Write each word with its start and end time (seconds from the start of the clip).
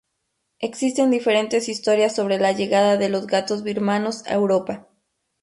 Existen 0.57 1.11
diferentes 1.11 1.69
historias 1.69 2.15
sobre 2.15 2.39
la 2.39 2.53
llegada 2.53 2.97
de 2.97 3.07
los 3.07 3.27
gatos 3.27 3.61
birmanos 3.61 4.25
a 4.25 4.33
Europa. 4.33 4.87